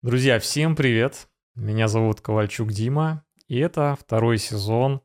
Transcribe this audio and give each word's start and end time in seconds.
Друзья, 0.00 0.38
всем 0.38 0.76
привет! 0.76 1.28
Меня 1.56 1.88
зовут 1.88 2.20
Ковальчук 2.20 2.70
Дима, 2.70 3.24
и 3.48 3.58
это 3.58 3.96
второй 4.00 4.38
сезон 4.38 5.00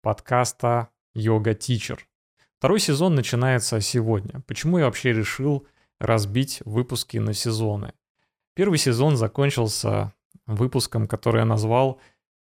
подкаста 0.00 0.90
«Йога 1.12 1.54
Тичер». 1.54 2.06
Второй 2.56 2.78
сезон 2.78 3.16
начинается 3.16 3.80
сегодня. 3.80 4.40
Почему 4.46 4.78
я 4.78 4.84
вообще 4.84 5.12
решил 5.12 5.66
разбить 5.98 6.62
выпуски 6.64 7.16
на 7.16 7.34
сезоны? 7.34 7.94
Первый 8.54 8.78
сезон 8.78 9.16
закончился 9.16 10.14
выпуском, 10.46 11.08
который 11.08 11.40
я 11.40 11.44
назвал 11.44 12.00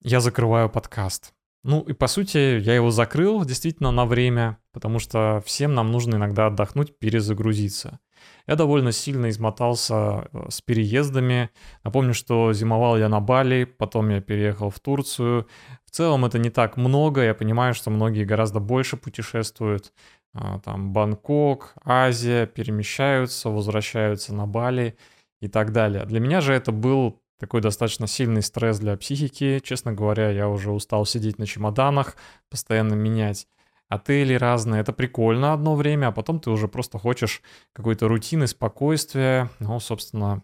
«Я 0.03 0.21
закрываю 0.21 0.71
подкаст». 0.71 1.35
Ну 1.65 1.81
и 1.81 1.95
по 1.95 2.07
сути 2.07 2.61
я 2.61 2.77
его 2.77 2.93
закрыл 2.93 3.45
действительно 3.45 3.91
на 3.91 4.07
время, 4.07 4.57
потому 4.71 5.01
что 5.01 5.43
всем 5.45 5.75
нам 5.75 5.91
нужно 5.91 6.15
иногда 6.15 6.47
отдохнуть, 6.47 6.97
перезагрузиться. 7.01 7.99
Я 8.47 8.57
довольно 8.57 8.93
сильно 8.93 9.31
измотался 9.31 10.29
э, 10.33 10.47
с 10.49 10.61
переездами. 10.61 11.51
Напомню, 11.85 12.15
что 12.15 12.53
зимовал 12.53 12.99
я 12.99 13.09
на 13.09 13.21
Бали, 13.21 13.65
потом 13.65 14.11
я 14.11 14.21
переехал 14.21 14.71
в 14.71 14.81
Турцию. 14.81 15.47
В 15.85 15.91
целом 15.91 16.25
это 16.25 16.39
не 16.39 16.51
так 16.51 16.77
много, 16.77 17.23
я 17.23 17.35
понимаю, 17.35 17.75
что 17.75 17.91
многие 17.91 18.25
гораздо 18.25 18.61
больше 18.61 18.97
путешествуют. 18.97 19.93
А, 20.35 20.59
там 20.61 20.93
Бангкок, 20.93 21.75
Азия, 21.85 22.47
перемещаются, 22.47 23.51
возвращаются 23.51 24.35
на 24.35 24.47
Бали 24.47 24.97
и 25.41 25.49
так 25.49 25.73
далее. 25.73 26.05
Для 26.07 26.21
меня 26.21 26.41
же 26.41 26.55
это 26.55 26.73
был 26.73 27.21
такой 27.39 27.61
достаточно 27.61 28.07
сильный 28.07 28.43
стресс 28.43 28.79
для 28.79 28.97
психики. 28.97 29.61
Честно 29.63 29.93
говоря, 29.93 30.31
я 30.31 30.49
уже 30.49 30.71
устал 30.71 31.05
сидеть 31.05 31.39
на 31.39 31.47
чемоданах, 31.47 32.17
постоянно 32.49 32.95
менять 32.95 33.47
отели 33.93 34.35
разные. 34.35 34.81
Это 34.81 34.93
прикольно 34.93 35.53
одно 35.53 35.75
время, 35.75 36.09
а 36.09 36.13
потом 36.13 36.41
ты 36.41 36.51
уже 36.51 36.69
просто 36.69 36.99
хочешь 36.99 37.43
какой-то 37.73 38.09
рутины, 38.09 38.47
спокойствия. 38.47 39.51
Ну, 39.59 39.79
собственно, 39.81 40.43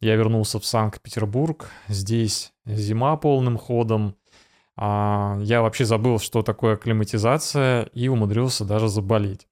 я 0.00 0.16
вернулся 0.16 0.58
в 0.58 0.66
Санкт-Петербург. 0.66 1.70
Здесь 1.88 2.52
зима 2.66 3.16
полным 3.16 3.58
ходом. 3.58 4.16
А, 4.76 5.38
я 5.40 5.62
вообще 5.62 5.84
забыл, 5.84 6.18
что 6.18 6.42
такое 6.42 6.74
акклиматизация, 6.74 7.84
и 7.94 8.08
умудрился 8.08 8.64
даже 8.64 8.88
заболеть. 8.88 9.46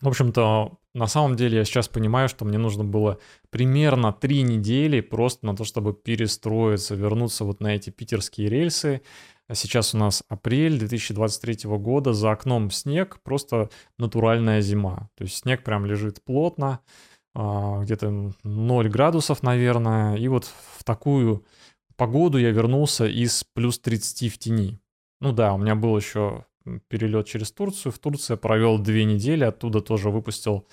В 0.00 0.08
общем-то, 0.08 0.78
на 0.94 1.06
самом 1.06 1.36
деле 1.36 1.58
я 1.58 1.64
сейчас 1.64 1.88
понимаю, 1.88 2.28
что 2.28 2.44
мне 2.44 2.58
нужно 2.58 2.84
было 2.84 3.18
примерно 3.50 4.12
три 4.12 4.42
недели 4.42 5.00
просто 5.00 5.46
на 5.46 5.56
то, 5.56 5.64
чтобы 5.64 5.92
перестроиться, 5.92 6.94
вернуться 6.94 7.44
вот 7.44 7.60
на 7.60 7.74
эти 7.74 7.90
питерские 7.90 8.48
рельсы, 8.48 9.02
сейчас 9.54 9.94
у 9.94 9.98
нас 9.98 10.22
апрель 10.28 10.78
2023 10.78 11.70
года, 11.78 12.12
за 12.12 12.32
окном 12.32 12.70
снег, 12.70 13.20
просто 13.22 13.70
натуральная 13.98 14.60
зима. 14.60 15.08
То 15.16 15.24
есть 15.24 15.36
снег 15.36 15.64
прям 15.64 15.86
лежит 15.86 16.22
плотно, 16.22 16.80
а, 17.34 17.82
где-то 17.82 18.32
0 18.42 18.88
градусов, 18.88 19.42
наверное. 19.42 20.16
И 20.16 20.28
вот 20.28 20.44
в 20.76 20.84
такую 20.84 21.44
погоду 21.96 22.38
я 22.38 22.50
вернулся 22.50 23.06
из 23.06 23.44
плюс 23.54 23.78
30 23.78 24.28
в 24.28 24.38
тени. 24.38 24.80
Ну 25.20 25.32
да, 25.32 25.54
у 25.54 25.58
меня 25.58 25.74
был 25.74 25.96
еще 25.96 26.44
перелет 26.88 27.26
через 27.26 27.50
Турцию. 27.50 27.92
В 27.92 27.98
Турции 27.98 28.34
я 28.34 28.36
провел 28.36 28.78
две 28.78 29.04
недели, 29.04 29.44
оттуда 29.44 29.80
тоже 29.80 30.10
выпустил, 30.10 30.66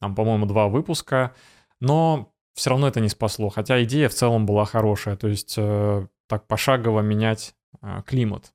там, 0.00 0.14
по-моему, 0.14 0.46
два 0.46 0.68
выпуска. 0.68 1.34
Но 1.80 2.32
все 2.54 2.70
равно 2.70 2.88
это 2.88 3.00
не 3.00 3.08
спасло, 3.08 3.48
хотя 3.48 3.82
идея 3.82 4.08
в 4.08 4.14
целом 4.14 4.46
была 4.46 4.64
хорошая. 4.64 5.16
То 5.16 5.28
есть 5.28 5.54
э, 5.56 6.06
так 6.28 6.46
пошагово 6.46 7.00
менять 7.00 7.54
а, 7.54 7.59
климат 8.06 8.52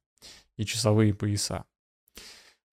и 0.57 0.65
часовые 0.65 1.13
пояса. 1.13 1.65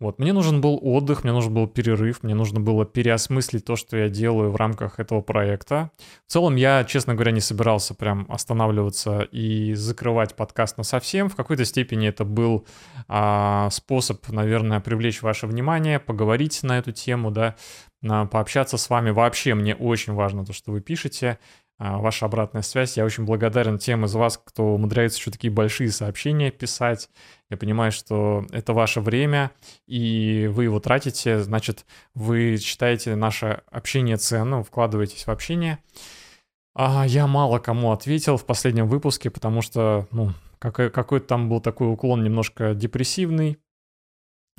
Вот, 0.03 0.19
мне 0.19 0.33
нужен 0.33 0.61
был 0.61 0.81
отдых, 0.83 1.23
мне 1.23 1.33
нужен 1.33 1.55
был 1.55 1.69
перерыв, 1.69 2.25
мне 2.25 2.35
нужно 2.35 2.59
было 2.59 2.85
переосмыслить 2.85 3.65
то, 3.65 3.77
что 3.77 3.97
я 3.97 4.09
делаю 4.09 4.51
в 4.51 4.57
рамках 4.57 4.98
этого 4.98 5.20
проекта. 5.20 5.93
В 6.27 6.33
целом, 6.33 6.57
я, 6.57 6.83
честно 6.83 7.15
говоря, 7.15 7.31
не 7.31 7.41
собирался 7.41 7.95
прям 7.95 8.27
останавливаться 8.29 9.20
и 9.20 9.75
закрывать 9.75 10.35
подкаст 10.35 10.77
на 10.77 10.83
совсем. 10.83 11.29
В 11.29 11.37
какой-то 11.37 11.65
степени 11.65 12.09
это 12.09 12.25
был 12.25 12.67
а, 13.07 13.70
способ, 13.70 14.29
наверное, 14.29 14.81
привлечь 14.81 15.23
ваше 15.23 15.47
внимание, 15.47 16.01
поговорить 16.01 16.64
на 16.64 16.79
эту 16.79 16.91
тему, 16.91 17.30
да, 17.30 17.55
пообщаться 18.01 18.79
с 18.79 18.91
вами. 18.91 19.11
Вообще, 19.11 19.55
мне 19.55 19.77
очень 19.77 20.14
важно 20.14 20.45
то, 20.45 20.53
что 20.53 20.73
вы 20.73 20.80
пишете. 20.80 21.39
А, 21.85 21.98
ваша 21.98 22.27
обратная 22.27 22.63
связь. 22.63 22.97
Я 22.97 23.05
очень 23.05 23.25
благодарен 23.25 23.77
тем 23.77 24.05
из 24.05 24.15
вас, 24.15 24.39
кто 24.39 24.75
умудряется 24.75 25.19
еще 25.19 25.33
такие 25.33 25.53
большие 25.53 25.91
сообщения 25.91 26.53
писать. 26.53 27.11
Я 27.51 27.57
понимаю, 27.57 27.91
что 27.91 28.47
это 28.53 28.73
ваше 28.73 29.01
время, 29.01 29.51
и 29.89 30.48
вы 30.53 30.65
его 30.65 30.79
тратите, 30.79 31.41
значит, 31.41 31.85
вы 32.15 32.57
считаете 32.59 33.17
наше 33.17 33.63
общение 33.69 34.17
ценным, 34.17 34.63
вкладываетесь 34.63 35.27
в 35.27 35.29
общение. 35.29 35.81
А 36.73 37.05
я 37.05 37.27
мало 37.27 37.59
кому 37.59 37.91
ответил 37.91 38.37
в 38.37 38.47
последнем 38.47 38.87
выпуске, 38.87 39.29
потому 39.31 39.61
что, 39.61 40.07
ну, 40.13 40.35
какой-то 40.61 41.27
там 41.27 41.48
был 41.48 41.61
такой 41.61 41.92
уклон 41.92 42.23
немножко 42.23 42.75
депрессивный, 42.75 43.59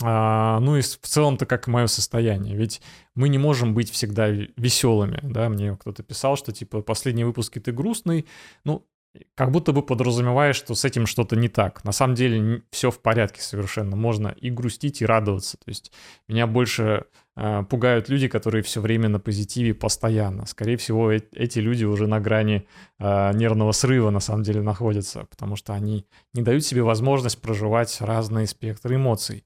а, 0.05 0.59
ну 0.59 0.75
и 0.75 0.81
в 0.81 0.97
целом-то 0.99 1.45
как 1.45 1.67
мое 1.67 1.87
состояние. 1.87 2.57
Ведь 2.57 2.81
мы 3.15 3.29
не 3.29 3.37
можем 3.37 3.73
быть 3.73 3.89
всегда 3.89 4.27
веселыми, 4.27 5.19
да, 5.23 5.47
мне 5.47 5.77
кто-то 5.77 6.03
писал, 6.03 6.35
что 6.35 6.51
типа 6.51 6.81
последние 6.81 7.25
выпуски 7.25 7.59
ты 7.59 7.71
грустный, 7.71 8.25
ну, 8.65 8.85
как 9.35 9.51
будто 9.51 9.71
бы 9.71 9.81
подразумеваешь, 9.81 10.55
что 10.55 10.75
с 10.75 10.83
этим 10.83 11.05
что-то 11.05 11.35
не 11.37 11.47
так. 11.47 11.85
На 11.85 11.93
самом 11.93 12.15
деле 12.15 12.63
все 12.71 12.91
в 12.91 12.99
порядке 12.99 13.41
совершенно. 13.41 13.95
Можно 13.95 14.29
и 14.29 14.49
грустить, 14.49 15.01
и 15.01 15.05
радоваться. 15.05 15.57
То 15.57 15.65
есть 15.67 15.93
меня 16.27 16.47
больше 16.47 17.05
э, 17.35 17.63
пугают 17.69 18.09
люди, 18.09 18.27
которые 18.27 18.63
все 18.63 18.81
время 18.81 19.09
на 19.09 19.19
позитиве 19.19 19.75
постоянно. 19.75 20.47
Скорее 20.47 20.77
всего, 20.77 21.11
э- 21.11 21.21
эти 21.31 21.59
люди 21.59 21.85
уже 21.85 22.07
на 22.07 22.19
грани 22.19 22.67
э, 22.99 23.31
нервного 23.35 23.71
срыва 23.71 24.09
на 24.09 24.19
самом 24.19 24.43
деле 24.43 24.63
находятся, 24.63 25.25
потому 25.29 25.55
что 25.55 25.73
они 25.73 26.07
не 26.33 26.41
дают 26.41 26.65
себе 26.65 26.81
возможность 26.81 27.39
проживать 27.39 27.95
разные 28.01 28.47
спектры 28.47 28.95
эмоций. 28.95 29.45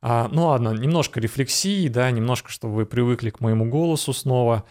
А, 0.00 0.28
ну 0.30 0.46
ладно, 0.46 0.70
немножко 0.70 1.20
рефлексии, 1.20 1.88
да, 1.88 2.10
немножко, 2.10 2.50
чтобы 2.50 2.74
вы 2.74 2.86
привыкли 2.86 3.30
к 3.30 3.40
моему 3.40 3.68
голосу 3.68 4.12
снова. 4.12 4.64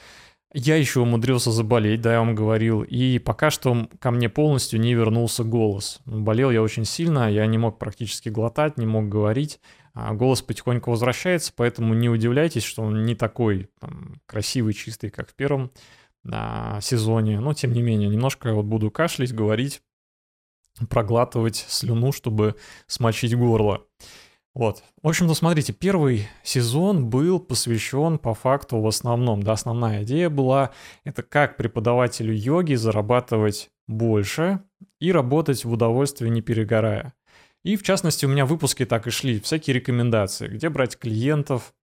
Я 0.54 0.78
еще 0.78 1.02
умудрился 1.02 1.52
заболеть, 1.52 2.02
да, 2.02 2.14
я 2.14 2.20
вам 2.20 2.34
говорил, 2.34 2.82
и 2.82 3.20
пока 3.20 3.52
что 3.52 3.90
ко 4.00 4.12
мне 4.12 4.30
полностью 4.30 4.80
не 4.80 4.94
вернулся 4.94 5.44
голос. 5.44 6.00
Болел 6.06 6.52
я 6.52 6.62
очень 6.62 6.86
сильно, 6.86 7.30
я 7.30 7.46
не 7.46 7.58
мог 7.58 7.78
практически 7.78 8.30
глотать, 8.30 8.78
не 8.78 8.86
мог 8.86 9.10
говорить, 9.10 9.60
а 9.94 10.14
голос 10.14 10.42
потихоньку 10.42 10.92
возвращается, 10.92 11.52
поэтому 11.56 11.94
не 11.94 12.08
удивляйтесь, 12.08 12.64
что 12.64 12.84
он 12.84 13.04
не 13.04 13.14
такой 13.14 13.70
там, 13.82 14.22
красивый, 14.26 14.74
чистый, 14.74 15.10
как 15.10 15.30
в 15.30 15.36
первом 15.36 15.72
а, 16.32 16.80
сезоне, 16.82 17.40
но 17.40 17.54
тем 17.54 17.74
не 17.74 17.82
менее, 17.82 18.08
немножко 18.08 18.54
вот 18.54 18.66
буду 18.66 18.90
кашлять, 18.90 19.34
говорить, 19.34 19.82
проглатывать 20.90 21.66
слюну, 21.68 22.12
чтобы 22.12 22.56
смочить 22.88 23.36
горло. 23.36 23.86
Вот. 24.58 24.84
В 25.04 25.08
общем-то, 25.08 25.36
смотрите, 25.36 25.72
первый 25.72 26.28
сезон 26.42 27.12
был 27.12 27.40
посвящен 27.40 28.18
по 28.18 28.34
факту 28.34 28.80
в 28.80 28.88
основном, 28.88 29.44
да, 29.44 29.52
основная 29.52 30.02
идея 30.02 30.32
была, 30.32 30.72
это 31.04 31.22
как 31.22 31.58
преподавателю 31.58 32.34
йоги 32.34 32.74
зарабатывать 32.74 33.70
больше 33.88 34.62
и 35.00 35.12
работать 35.12 35.64
в 35.64 35.72
удовольствие 35.72 36.32
не 36.32 36.42
перегорая. 36.42 37.14
И 37.64 37.78
в 37.78 37.84
частности 37.84 38.26
у 38.26 38.30
меня 38.30 38.48
выпуски 38.48 38.84
так 38.84 39.06
и 39.06 39.12
шли, 39.12 39.40
всякие 39.40 39.76
рекомендации, 39.76 40.48
где 40.48 40.70
брать 40.70 40.98
клиентов, 40.98 41.76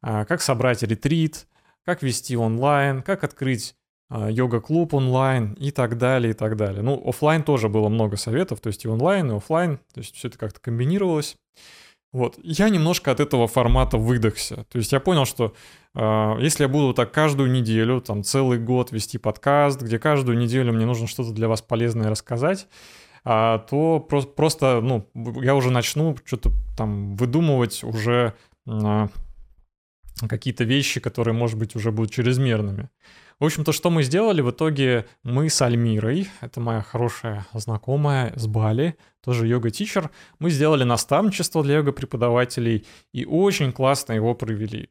а, 0.00 0.24
как 0.24 0.40
собрать 0.40 0.82
ретрит, 0.82 1.46
как 1.84 2.02
вести 2.02 2.38
онлайн, 2.38 3.02
как 3.02 3.22
открыть 3.22 3.76
а, 4.08 4.30
йога-клуб 4.30 4.94
онлайн 4.94 5.52
и 5.60 5.70
так 5.70 5.98
далее, 5.98 6.30
и 6.30 6.34
так 6.34 6.56
далее. 6.56 6.80
Ну, 6.80 7.06
офлайн 7.06 7.42
тоже 7.42 7.68
было 7.68 7.90
много 7.90 8.16
советов, 8.16 8.60
то 8.60 8.68
есть 8.68 8.86
и 8.86 8.88
онлайн, 8.88 9.30
и 9.30 9.36
офлайн, 9.36 9.76
то 9.92 10.00
есть 10.00 10.14
все 10.14 10.28
это 10.28 10.38
как-то 10.38 10.58
комбинировалось. 10.60 11.36
Вот. 12.14 12.38
Я 12.44 12.68
немножко 12.68 13.10
от 13.10 13.18
этого 13.18 13.48
формата 13.48 13.98
выдохся. 13.98 14.64
То 14.70 14.78
есть 14.78 14.92
я 14.92 15.00
понял, 15.00 15.24
что 15.24 15.52
э, 15.96 16.36
если 16.38 16.62
я 16.62 16.68
буду 16.68 16.94
так 16.94 17.10
каждую 17.10 17.50
неделю, 17.50 18.00
там 18.00 18.22
целый 18.22 18.60
год 18.60 18.92
вести 18.92 19.18
подкаст, 19.18 19.82
где 19.82 19.98
каждую 19.98 20.38
неделю 20.38 20.72
мне 20.72 20.86
нужно 20.86 21.08
что-то 21.08 21.32
для 21.32 21.48
вас 21.48 21.60
полезное 21.60 22.08
рассказать, 22.08 22.68
э, 23.24 23.58
то 23.68 23.98
про- 23.98 24.22
просто, 24.22 24.80
ну, 24.80 25.08
я 25.42 25.56
уже 25.56 25.72
начну 25.72 26.16
что-то 26.24 26.52
там 26.76 27.16
выдумывать 27.16 27.82
уже 27.82 28.34
э, 28.68 29.08
какие-то 30.28 30.64
вещи, 30.64 31.00
которые, 31.00 31.34
может 31.34 31.58
быть, 31.58 31.76
уже 31.76 31.90
будут 31.92 32.12
чрезмерными. 32.12 32.90
В 33.40 33.44
общем-то, 33.44 33.72
что 33.72 33.90
мы 33.90 34.04
сделали? 34.04 34.40
В 34.40 34.50
итоге 34.50 35.06
мы 35.24 35.50
с 35.50 35.60
Альмирой, 35.60 36.28
это 36.40 36.60
моя 36.60 36.82
хорошая 36.82 37.46
знакомая 37.52 38.32
с 38.36 38.46
Бали, 38.46 38.96
тоже 39.22 39.48
йога-тичер, 39.48 40.10
мы 40.38 40.50
сделали 40.50 40.84
наставничество 40.84 41.62
для 41.64 41.76
йога-преподавателей 41.76 42.86
и 43.12 43.24
очень 43.24 43.72
классно 43.72 44.12
его 44.12 44.34
провели. 44.34 44.90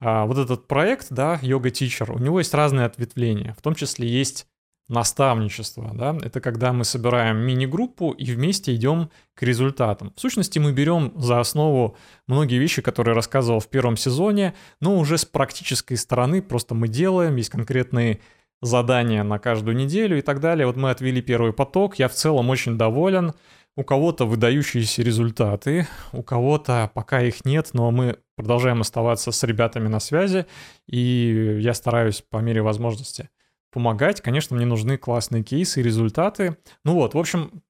А 0.00 0.24
вот 0.24 0.38
этот 0.38 0.66
проект, 0.68 1.08
да, 1.10 1.38
йога-тичер, 1.42 2.12
у 2.12 2.18
него 2.18 2.38
есть 2.38 2.54
разные 2.54 2.86
ответвления, 2.86 3.54
в 3.58 3.62
том 3.62 3.74
числе 3.74 4.08
есть 4.08 4.46
наставничество, 4.88 5.90
да, 5.94 6.16
это 6.22 6.40
когда 6.40 6.72
мы 6.72 6.84
собираем 6.84 7.38
мини-группу 7.38 8.12
и 8.12 8.24
вместе 8.30 8.74
идем 8.74 9.10
к 9.34 9.42
результатам. 9.42 10.12
В 10.16 10.20
сущности, 10.20 10.58
мы 10.58 10.72
берем 10.72 11.12
за 11.16 11.40
основу 11.40 11.96
многие 12.28 12.58
вещи, 12.58 12.82
которые 12.82 13.12
я 13.12 13.16
рассказывал 13.16 13.60
в 13.60 13.68
первом 13.68 13.96
сезоне, 13.96 14.54
но 14.80 14.96
уже 14.96 15.18
с 15.18 15.24
практической 15.24 15.96
стороны 15.96 16.40
просто 16.40 16.74
мы 16.74 16.86
делаем, 16.86 17.36
есть 17.36 17.50
конкретные 17.50 18.20
задания 18.62 19.24
на 19.24 19.38
каждую 19.38 19.76
неделю 19.76 20.18
и 20.18 20.22
так 20.22 20.40
далее. 20.40 20.66
Вот 20.66 20.76
мы 20.76 20.90
отвели 20.90 21.20
первый 21.20 21.52
поток, 21.52 21.98
я 21.98 22.08
в 22.08 22.12
целом 22.12 22.48
очень 22.50 22.78
доволен. 22.78 23.32
У 23.78 23.84
кого-то 23.84 24.24
выдающиеся 24.24 25.02
результаты, 25.02 25.86
у 26.12 26.22
кого-то 26.22 26.90
пока 26.94 27.20
их 27.20 27.44
нет, 27.44 27.70
но 27.74 27.90
мы 27.90 28.16
продолжаем 28.34 28.80
оставаться 28.80 29.32
с 29.32 29.42
ребятами 29.42 29.88
на 29.88 30.00
связи, 30.00 30.46
и 30.86 31.58
я 31.60 31.74
стараюсь 31.74 32.22
по 32.22 32.38
мере 32.38 32.62
возможности 32.62 33.28
помогать. 33.76 34.22
Конечно, 34.22 34.56
мне 34.56 34.64
нужны 34.64 34.96
классные 34.96 35.42
кейсы 35.42 35.80
и 35.80 35.82
результаты. 35.82 36.56
Ну 36.82 36.94
вот, 36.94 37.12
в 37.12 37.18
общем, 37.18 37.62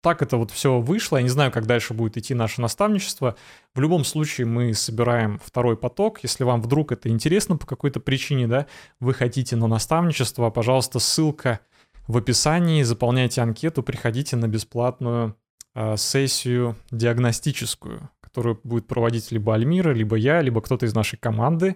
так 0.00 0.22
это 0.22 0.36
вот 0.36 0.52
все 0.52 0.78
вышло. 0.78 1.16
Я 1.16 1.24
не 1.24 1.28
знаю, 1.28 1.50
как 1.50 1.66
дальше 1.66 1.94
будет 1.94 2.16
идти 2.16 2.32
наше 2.32 2.60
наставничество. 2.60 3.34
В 3.74 3.80
любом 3.80 4.04
случае 4.04 4.46
мы 4.46 4.72
собираем 4.72 5.40
второй 5.44 5.76
поток. 5.76 6.20
Если 6.22 6.44
вам 6.44 6.62
вдруг 6.62 6.92
это 6.92 7.08
интересно 7.08 7.56
по 7.56 7.66
какой-то 7.66 7.98
причине, 7.98 8.46
да, 8.46 8.68
вы 9.00 9.14
хотите 9.14 9.56
на 9.56 9.66
наставничество, 9.66 10.48
пожалуйста, 10.50 11.00
ссылка 11.00 11.58
в 12.06 12.16
описании. 12.16 12.84
Заполняйте 12.84 13.40
анкету, 13.40 13.82
приходите 13.82 14.36
на 14.36 14.46
бесплатную 14.46 15.36
э, 15.74 15.96
сессию 15.96 16.76
диагностическую, 16.92 18.10
которую 18.20 18.60
будет 18.62 18.86
проводить 18.86 19.32
либо 19.32 19.56
Альмира, 19.56 19.92
либо 19.92 20.14
я, 20.14 20.40
либо 20.40 20.60
кто-то 20.60 20.86
из 20.86 20.94
нашей 20.94 21.18
команды, 21.18 21.74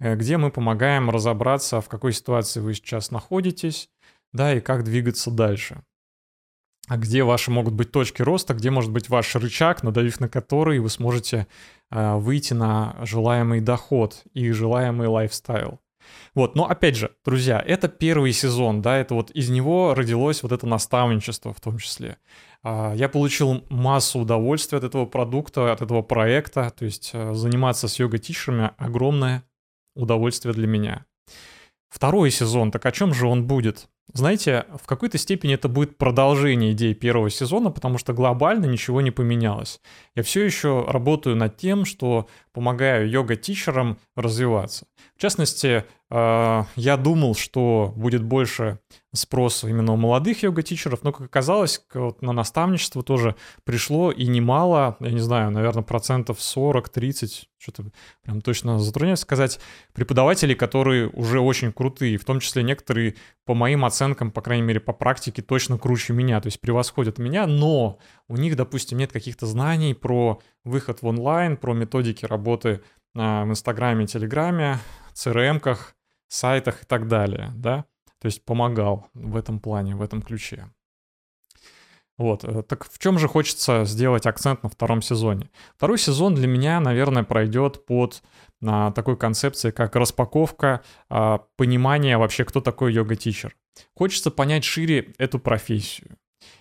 где 0.00 0.36
мы 0.36 0.50
помогаем 0.50 1.10
разобраться, 1.10 1.80
в 1.80 1.88
какой 1.88 2.12
ситуации 2.12 2.60
вы 2.60 2.74
сейчас 2.74 3.10
находитесь, 3.10 3.88
да, 4.32 4.54
и 4.54 4.60
как 4.60 4.84
двигаться 4.84 5.30
дальше 5.30 5.82
а 6.88 6.96
где 6.96 7.24
ваши 7.24 7.50
могут 7.50 7.74
быть 7.74 7.90
точки 7.90 8.22
роста, 8.22 8.54
где 8.54 8.70
может 8.70 8.92
быть 8.92 9.08
ваш 9.08 9.34
рычаг, 9.34 9.82
надавив 9.82 10.20
на 10.20 10.28
который 10.28 10.78
вы 10.78 10.88
сможете 10.88 11.46
э, 11.90 12.14
выйти 12.16 12.54
на 12.54 12.96
желаемый 13.02 13.60
доход 13.60 14.22
и 14.34 14.50
желаемый 14.52 15.08
лайфстайл. 15.08 15.80
Вот, 16.36 16.54
но 16.54 16.68
опять 16.68 16.94
же, 16.94 17.10
друзья, 17.24 17.60
это 17.66 17.88
первый 17.88 18.32
сезон, 18.32 18.80
да, 18.80 18.96
это 18.96 19.14
вот 19.14 19.32
из 19.32 19.48
него 19.48 19.94
родилось 19.94 20.44
вот 20.44 20.52
это 20.52 20.66
наставничество 20.66 21.52
в 21.52 21.60
том 21.60 21.78
числе. 21.78 22.18
Э, 22.62 22.92
я 22.94 23.08
получил 23.08 23.64
массу 23.68 24.20
удовольствия 24.20 24.78
от 24.78 24.84
этого 24.84 25.06
продукта, 25.06 25.72
от 25.72 25.82
этого 25.82 26.02
проекта, 26.02 26.70
то 26.70 26.84
есть 26.84 27.10
э, 27.12 27.34
заниматься 27.34 27.88
с 27.88 27.98
йога-тишерами 27.98 28.70
огромное 28.76 29.42
удовольствие 29.96 30.54
для 30.54 30.66
меня. 30.66 31.04
Второй 31.88 32.30
сезон, 32.30 32.70
так 32.70 32.84
о 32.86 32.92
чем 32.92 33.14
же 33.14 33.26
он 33.26 33.46
будет? 33.46 33.88
Знаете, 34.12 34.66
в 34.82 34.86
какой-то 34.86 35.18
степени 35.18 35.54
это 35.54 35.68
будет 35.68 35.98
продолжение 35.98 36.72
идеи 36.72 36.92
первого 36.92 37.28
сезона, 37.28 37.70
потому 37.70 37.98
что 37.98 38.12
глобально 38.12 38.66
ничего 38.66 39.00
не 39.00 39.10
поменялось. 39.10 39.80
Я 40.14 40.22
все 40.22 40.44
еще 40.44 40.84
работаю 40.88 41.36
над 41.36 41.56
тем, 41.56 41.84
что 41.84 42.28
помогаю 42.56 43.06
йога-тичерам 43.06 43.98
развиваться. 44.14 44.86
В 45.14 45.20
частности, 45.20 45.84
э, 46.10 46.64
я 46.74 46.96
думал, 46.96 47.34
что 47.34 47.92
будет 47.94 48.24
больше 48.24 48.78
спроса 49.12 49.68
именно 49.68 49.92
у 49.92 49.96
молодых 49.96 50.42
йога-тичеров, 50.42 51.02
но, 51.02 51.12
как 51.12 51.26
оказалось, 51.26 51.84
на 52.22 52.32
наставничество 52.32 53.02
тоже 53.02 53.36
пришло 53.64 54.10
и 54.10 54.26
немало, 54.26 54.96
я 55.00 55.10
не 55.10 55.20
знаю, 55.20 55.50
наверное, 55.50 55.82
процентов 55.82 56.38
40-30, 56.38 57.44
что-то 57.58 57.90
прям 58.22 58.40
точно 58.40 58.78
затрудняюсь 58.78 59.20
сказать, 59.20 59.60
преподавателей, 59.92 60.54
которые 60.54 61.08
уже 61.08 61.40
очень 61.40 61.72
крутые, 61.72 62.16
в 62.16 62.24
том 62.24 62.40
числе 62.40 62.62
некоторые, 62.62 63.16
по 63.44 63.52
моим 63.52 63.84
оценкам, 63.84 64.30
по 64.30 64.40
крайней 64.40 64.64
мере, 64.64 64.80
по 64.80 64.94
практике, 64.94 65.42
точно 65.42 65.78
круче 65.78 66.14
меня, 66.14 66.40
то 66.40 66.46
есть 66.46 66.58
превосходят 66.58 67.18
меня, 67.18 67.46
но 67.46 67.98
у 68.28 68.36
них, 68.38 68.56
допустим, 68.56 68.96
нет 68.96 69.12
каких-то 69.12 69.44
знаний 69.44 69.92
про 69.92 70.40
выход 70.66 71.00
в 71.00 71.06
онлайн, 71.06 71.56
про 71.56 71.72
методики 71.72 72.26
работы 72.26 72.82
в 73.14 73.20
Инстаграме, 73.20 74.06
Телеграме, 74.06 74.78
CRM-ках, 75.14 75.94
сайтах 76.28 76.82
и 76.82 76.86
так 76.86 77.08
далее, 77.08 77.52
да, 77.54 77.84
то 78.20 78.26
есть 78.26 78.44
помогал 78.44 79.08
в 79.14 79.36
этом 79.36 79.60
плане, 79.60 79.96
в 79.96 80.02
этом 80.02 80.20
ключе. 80.20 80.68
Вот, 82.18 82.44
э, 82.44 82.62
так 82.62 82.90
в 82.90 82.98
чем 82.98 83.18
же 83.18 83.28
хочется 83.28 83.84
сделать 83.84 84.26
акцент 84.26 84.62
на 84.62 84.68
втором 84.70 85.02
сезоне? 85.02 85.50
Второй 85.76 85.98
сезон 85.98 86.34
для 86.34 86.46
меня, 86.46 86.80
наверное, 86.80 87.24
пройдет 87.24 87.84
под 87.84 88.22
а, 88.66 88.90
такой 88.92 89.18
концепцией, 89.18 89.72
как 89.72 89.94
распаковка, 89.96 90.82
а, 91.10 91.44
понимание 91.56 92.16
вообще, 92.16 92.44
кто 92.44 92.62
такой 92.62 92.94
йога-тичер. 92.94 93.54
Хочется 93.94 94.30
понять 94.30 94.64
шире 94.64 95.12
эту 95.18 95.38
профессию 95.38 96.16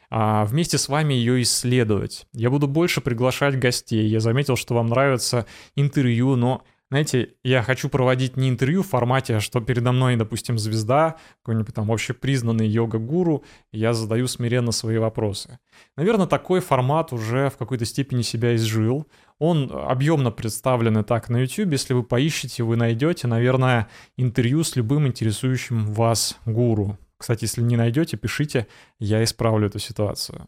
а, 0.09 0.45
вместе 0.45 0.77
с 0.77 0.89
вами 0.89 1.13
ее 1.13 1.41
исследовать. 1.41 2.27
Я 2.33 2.49
буду 2.49 2.67
больше 2.67 3.01
приглашать 3.01 3.59
гостей. 3.59 4.07
Я 4.07 4.19
заметил, 4.19 4.55
что 4.55 4.75
вам 4.75 4.87
нравится 4.87 5.45
интервью, 5.75 6.35
но 6.35 6.63
знаете, 6.91 7.29
я 7.43 7.63
хочу 7.63 7.89
проводить 7.89 8.37
не 8.37 8.47
интервью 8.47 8.83
в 8.83 8.87
формате, 8.87 9.39
что 9.39 9.59
передо 9.59 9.91
мной, 9.91 10.17
допустим, 10.17 10.59
звезда, 10.59 11.15
какой-нибудь 11.41 11.73
там 11.73 11.91
общепризнанный 11.91 12.67
йога-гуру, 12.67 13.43
и 13.71 13.79
я 13.79 13.93
задаю 13.93 14.27
смиренно 14.27 14.71
свои 14.71 14.99
вопросы. 14.99 15.57
Наверное, 15.97 16.27
такой 16.27 16.59
формат 16.59 17.11
уже 17.11 17.49
в 17.49 17.57
какой-то 17.57 17.85
степени 17.85 18.21
себя 18.21 18.55
изжил. 18.55 19.07
Он 19.39 19.71
объемно 19.73 20.29
представлен 20.29 20.99
и 20.99 21.03
так 21.03 21.27
на 21.29 21.37
YouTube. 21.37 21.71
Если 21.71 21.93
вы 21.95 22.03
поищете, 22.03 22.63
вы 22.63 22.75
найдете, 22.75 23.27
наверное, 23.27 23.89
интервью 24.15 24.63
с 24.63 24.75
любым 24.75 25.07
интересующим 25.07 25.87
вас 25.87 26.37
гуру. 26.45 26.99
Кстати, 27.17 27.45
если 27.45 27.61
не 27.61 27.77
найдете, 27.77 28.17
пишите, 28.17 28.67
я 28.99 29.23
исправлю 29.23 29.67
эту 29.67 29.79
ситуацию. 29.79 30.47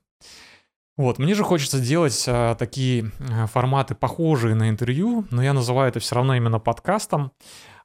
Вот, 0.97 1.19
мне 1.19 1.35
же 1.35 1.43
хочется 1.43 1.79
делать 1.79 2.25
а, 2.27 2.55
такие 2.55 3.11
а, 3.31 3.45
форматы, 3.45 3.93
похожие 3.93 4.55
на 4.55 4.69
интервью, 4.69 5.25
но 5.29 5.43
я 5.43 5.53
называю 5.53 5.89
это 5.89 5.99
все 5.99 6.15
равно 6.15 6.35
именно 6.35 6.59
подкастом, 6.59 7.31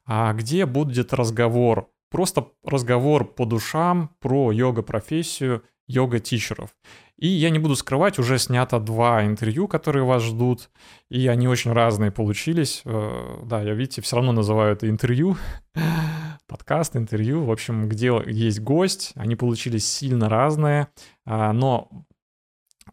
а, 0.05 0.33
где 0.33 0.65
будет 0.65 1.13
разговор, 1.13 1.89
просто 2.09 2.47
разговор 2.63 3.25
по 3.25 3.45
душам 3.45 4.09
про 4.19 4.51
йога-профессию, 4.51 5.63
йога-тичеров. 5.87 6.71
И 7.17 7.27
я 7.27 7.51
не 7.51 7.59
буду 7.59 7.75
скрывать, 7.75 8.19
уже 8.19 8.39
снято 8.39 8.79
два 8.79 9.23
интервью, 9.25 9.67
которые 9.67 10.03
вас 10.03 10.23
ждут, 10.23 10.69
и 11.09 11.27
они 11.27 11.47
очень 11.47 11.71
разные 11.71 12.11
получились. 12.11 12.81
Э, 12.85 13.41
да, 13.45 13.61
я, 13.61 13.73
видите, 13.73 14.01
все 14.01 14.15
равно 14.15 14.31
называю 14.31 14.73
это 14.73 14.89
интервью, 14.89 15.37
подкаст, 16.47 16.95
интервью, 16.95 17.43
в 17.43 17.51
общем, 17.51 17.87
где 17.89 18.11
есть 18.27 18.59
гость, 18.59 19.11
они 19.15 19.35
получились 19.35 19.89
сильно 19.89 20.29
разные, 20.29 20.87
а, 21.25 21.53
но 21.53 22.05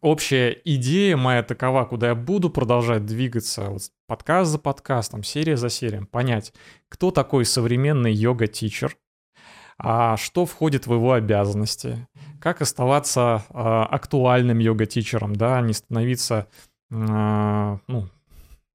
общая 0.01 0.59
идея 0.65 1.17
моя 1.17 1.43
такова, 1.43 1.85
куда 1.85 2.09
я 2.09 2.15
буду 2.15 2.51
продолжать 2.51 3.07
двигаться, 3.07 3.71
вот 3.71 3.83
подкаст 4.07 4.51
за 4.51 4.59
подкастом, 4.59 5.23
серия 5.23 5.57
за 5.57 5.69
серией, 5.69 6.07
понять, 6.07 6.53
кто 6.89 7.11
такой 7.11 7.45
современный 7.45 8.13
йога-тичер, 8.13 8.97
а 9.79 10.17
что 10.17 10.47
входит 10.47 10.87
в 10.87 10.95
его 10.95 11.13
обязанности, 11.13 12.07
как 12.41 12.61
оставаться 12.61 13.45
э, 13.49 13.55
актуальным 13.55 14.59
йога-тичером, 14.59 15.35
да, 15.35 15.61
не 15.63 15.73
становиться, 15.73 16.49
э, 16.91 17.79
ну, 17.87 18.09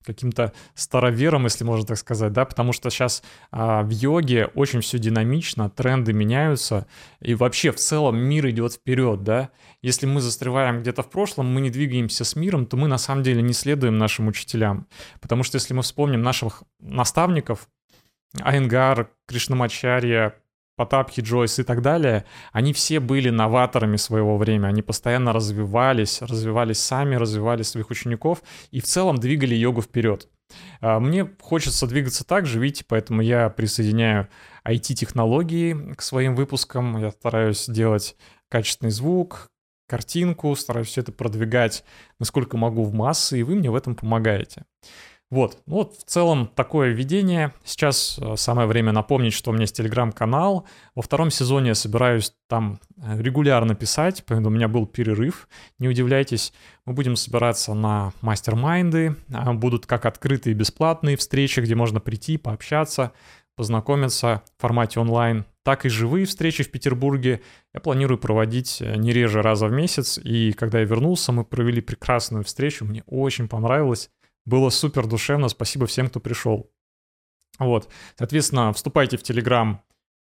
каким-то 0.05 0.53
старовером, 0.73 1.45
если 1.45 1.63
можно 1.63 1.85
так 1.85 1.97
сказать, 1.97 2.31
да, 2.31 2.45
потому 2.45 2.71
что 2.71 2.89
сейчас 2.89 3.23
а, 3.51 3.83
в 3.83 3.89
йоге 3.89 4.47
очень 4.55 4.81
все 4.81 4.99
динамично, 4.99 5.69
тренды 5.69 6.13
меняются, 6.13 6.87
и 7.19 7.35
вообще 7.35 7.71
в 7.71 7.77
целом 7.77 8.17
мир 8.17 8.49
идет 8.49 8.73
вперед, 8.73 9.23
да. 9.23 9.49
Если 9.81 10.05
мы 10.05 10.21
застреваем 10.21 10.81
где-то 10.81 11.03
в 11.03 11.09
прошлом, 11.09 11.53
мы 11.53 11.61
не 11.61 11.69
двигаемся 11.69 12.23
с 12.23 12.35
миром, 12.35 12.65
то 12.65 12.77
мы 12.77 12.87
на 12.87 12.97
самом 12.97 13.23
деле 13.23 13.41
не 13.41 13.53
следуем 13.53 13.97
нашим 13.97 14.27
учителям, 14.27 14.87
потому 15.21 15.43
что 15.43 15.57
если 15.57 15.73
мы 15.73 15.81
вспомним 15.81 16.21
наших 16.21 16.63
наставников, 16.79 17.67
Айнгар, 18.41 19.09
Кришнамачарья, 19.27 20.35
Потапхи, 20.75 21.21
Джойс 21.21 21.59
и 21.59 21.63
так 21.63 21.81
далее, 21.81 22.25
они 22.51 22.73
все 22.73 22.99
были 22.99 23.29
новаторами 23.29 23.95
своего 23.95 24.37
времени, 24.37 24.67
они 24.67 24.81
постоянно 24.81 25.31
развивались, 25.31 26.21
развивались 26.21 26.79
сами, 26.79 27.15
развивали 27.15 27.63
своих 27.63 27.89
учеников 27.89 28.43
и 28.71 28.81
в 28.81 28.83
целом 28.83 29.17
двигали 29.17 29.55
йогу 29.55 29.81
вперед. 29.81 30.27
А, 30.81 30.99
мне 30.99 31.29
хочется 31.39 31.87
двигаться 31.87 32.25
так 32.25 32.45
же, 32.45 32.59
видите, 32.59 32.85
поэтому 32.87 33.21
я 33.21 33.49
присоединяю 33.49 34.27
IT-технологии 34.67 35.93
к 35.93 36.01
своим 36.01 36.35
выпускам, 36.35 36.97
я 36.97 37.11
стараюсь 37.11 37.65
делать 37.67 38.15
качественный 38.49 38.91
звук, 38.91 39.47
картинку, 39.87 40.55
стараюсь 40.55 40.87
все 40.87 41.01
это 41.01 41.11
продвигать 41.11 41.83
насколько 42.19 42.57
могу 42.57 42.83
в 42.83 42.93
массы, 42.93 43.39
и 43.39 43.43
вы 43.43 43.55
мне 43.55 43.69
в 43.69 43.75
этом 43.75 43.95
помогаете. 43.95 44.65
Вот, 45.31 45.57
ну 45.65 45.75
вот 45.75 45.97
в 45.97 46.03
целом 46.03 46.47
такое 46.53 46.89
введение. 46.89 47.51
Сейчас 47.63 48.19
э, 48.21 48.35
самое 48.37 48.67
время 48.67 48.91
напомнить, 48.91 49.33
что 49.33 49.49
у 49.49 49.53
меня 49.53 49.63
есть 49.63 49.75
телеграм-канал. 49.75 50.67
Во 50.93 51.01
втором 51.01 51.31
сезоне 51.31 51.69
я 51.69 51.75
собираюсь 51.75 52.33
там 52.47 52.79
э, 52.97 53.21
регулярно 53.21 53.73
писать, 53.73 54.23
поэтому 54.27 54.49
у 54.49 54.51
меня 54.51 54.67
был 54.67 54.85
перерыв. 54.85 55.49
Не 55.79 55.89
удивляйтесь, 55.89 56.53
мы 56.85 56.93
будем 56.93 57.15
собираться 57.15 57.73
на 57.73 58.13
мастер-майнды. 58.21 59.15
А, 59.33 59.53
будут 59.53 59.87
как 59.87 60.05
открытые 60.05 60.53
бесплатные 60.53 61.17
встречи, 61.17 61.59
где 61.59 61.73
можно 61.73 61.99
прийти, 61.99 62.37
пообщаться, 62.37 63.11
познакомиться 63.55 64.43
в 64.57 64.61
формате 64.61 64.99
онлайн, 64.99 65.45
так 65.63 65.83
и 65.83 65.89
живые 65.89 66.27
встречи 66.27 66.63
в 66.63 66.69
Петербурге 66.69 67.41
я 67.73 67.79
планирую 67.79 68.19
проводить 68.19 68.79
э, 68.79 68.95
не 68.97 69.11
реже 69.11 69.41
раза 69.41 69.65
в 69.65 69.71
месяц. 69.71 70.19
И 70.23 70.53
когда 70.53 70.79
я 70.79 70.85
вернулся, 70.85 71.31
мы 71.31 71.43
провели 71.43 71.81
прекрасную 71.81 72.43
встречу, 72.43 72.85
мне 72.85 73.03
очень 73.07 73.47
понравилось. 73.47 74.11
Было 74.45 74.69
супер 74.69 75.07
душевно, 75.07 75.49
спасибо 75.49 75.87
всем, 75.87 76.07
кто 76.07 76.19
пришел. 76.19 76.71
Вот, 77.57 77.89
соответственно, 78.17 78.73
вступайте 78.73 79.17
в 79.17 79.23
Телеграм 79.23 79.81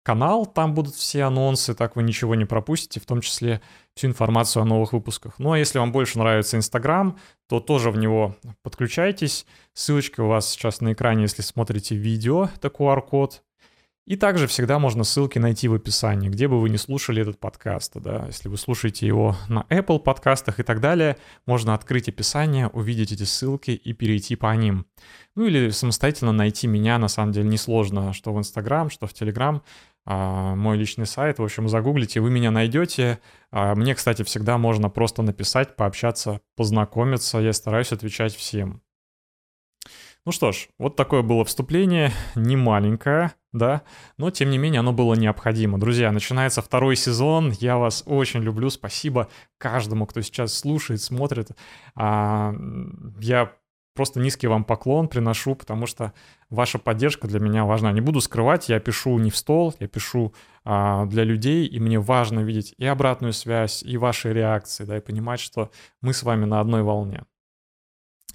канал, 0.06 0.46
там 0.46 0.76
будут 0.76 0.94
все 0.94 1.24
анонсы, 1.24 1.74
так 1.74 1.96
вы 1.96 2.04
ничего 2.04 2.36
не 2.36 2.46
пропустите, 2.46 3.00
в 3.00 3.06
том 3.08 3.22
числе 3.22 3.62
всю 3.96 4.08
информацию 4.08 4.62
о 4.62 4.66
новых 4.66 4.94
выпусках. 4.94 5.40
Ну 5.40 5.52
а 5.52 5.58
если 5.58 5.80
вам 5.80 5.92
больше 5.92 6.20
нравится 6.20 6.58
Инстаграм, 6.58 7.18
то 7.50 7.60
тоже 7.60 7.90
в 7.90 7.98
него 7.98 8.36
подключайтесь. 8.62 9.48
Ссылочка 9.74 10.22
у 10.22 10.28
вас 10.28 10.48
сейчас 10.48 10.80
на 10.80 10.94
экране, 10.94 11.24
если 11.24 11.42
смотрите 11.42 11.96
видео, 11.96 12.50
это 12.56 12.68
QR-код. 12.68 13.42
И 14.06 14.18
также 14.18 14.46
всегда 14.46 14.78
можно 14.78 15.04
ссылки 15.04 15.40
найти 15.40 15.68
в 15.68 15.74
описании, 15.74 16.30
где 16.30 16.48
бы 16.48 16.62
вы 16.62 16.70
не 16.70 16.78
слушали 16.78 17.24
этот 17.24 17.40
подкаст. 17.40 17.94
Да? 17.96 18.26
Если 18.28 18.50
вы 18.50 18.58
слушаете 18.58 19.08
его 19.08 19.36
на 19.50 19.66
Apple 19.70 20.00
подкастах 20.00 20.60
и 20.60 20.64
так 20.64 20.80
далее, 20.80 21.18
можно 21.48 21.74
открыть 21.74 22.08
описание, 22.08 22.68
увидеть 22.68 23.12
эти 23.12 23.24
ссылки 23.24 23.72
и 23.72 23.94
перейти 23.94 24.36
по 24.36 24.56
ним. 24.56 24.86
Ну 25.34 25.46
или 25.46 25.70
самостоятельно 25.70 26.32
найти 26.32 26.68
меня, 26.68 27.00
на 27.00 27.08
самом 27.08 27.32
деле 27.32 27.50
несложно, 27.50 28.14
что 28.14 28.32
в 28.32 28.38
Instagram, 28.38 28.92
что 28.92 29.08
в 29.08 29.12
Telegram, 29.12 29.62
а, 30.06 30.54
мой 30.54 30.78
личный 30.78 31.08
сайт. 31.08 31.40
В 31.40 31.44
общем, 31.44 31.68
загуглите, 31.68 32.20
вы 32.20 32.30
меня 32.30 32.52
найдете. 32.52 33.20
А, 33.50 33.74
мне, 33.74 33.96
кстати, 33.96 34.22
всегда 34.22 34.60
можно 34.60 34.90
просто 34.90 35.24
написать, 35.24 35.76
пообщаться, 35.76 36.42
познакомиться. 36.56 37.40
Я 37.40 37.54
стараюсь 37.54 37.92
отвечать 37.92 38.36
всем. 38.36 38.85
Ну 40.26 40.32
что 40.32 40.52
ж, 40.52 40.70
вот 40.80 40.96
такое 40.96 41.22
было 41.22 41.46
вступление, 41.46 42.12
не 42.34 42.56
маленькое, 42.56 43.34
да, 43.54 43.84
но 44.18 44.32
тем 44.32 44.50
не 44.50 44.58
менее 44.58 44.80
оно 44.80 44.92
было 44.92 45.14
необходимо. 45.14 45.78
Друзья, 45.78 46.12
начинается 46.12 46.64
второй 46.64 46.96
сезон, 46.96 47.52
я 47.60 47.78
вас 47.78 48.02
очень 48.08 48.42
люблю, 48.42 48.72
спасибо 48.72 49.30
каждому, 49.60 50.08
кто 50.08 50.22
сейчас 50.22 50.52
слушает, 50.52 51.04
смотрит. 51.04 51.50
А, 51.96 52.56
я 53.20 53.54
просто 53.94 54.20
низкий 54.20 54.48
вам 54.48 54.64
поклон 54.64 55.10
приношу, 55.10 55.54
потому 55.54 55.86
что 55.86 56.12
ваша 56.50 56.80
поддержка 56.80 57.28
для 57.28 57.40
меня 57.40 57.64
важна. 57.66 57.92
Не 57.92 58.02
буду 58.02 58.20
скрывать, 58.20 58.68
я 58.68 58.80
пишу 58.80 59.20
не 59.20 59.30
в 59.30 59.38
стол, 59.38 59.76
я 59.80 59.88
пишу 59.88 60.34
а, 60.64 61.06
для 61.06 61.24
людей, 61.24 61.68
и 61.68 61.80
мне 61.80 62.00
важно 62.00 62.40
видеть 62.40 62.74
и 62.80 62.86
обратную 62.88 63.32
связь, 63.32 63.84
и 63.84 63.96
ваши 63.98 64.34
реакции, 64.34 64.86
да, 64.86 64.98
и 64.98 65.02
понимать, 65.02 65.40
что 65.40 65.70
мы 66.02 66.14
с 66.14 66.24
вами 66.24 66.46
на 66.46 66.62
одной 66.62 66.82
волне. 66.82 67.26